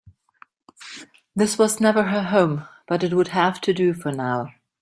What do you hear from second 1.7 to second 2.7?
never her home,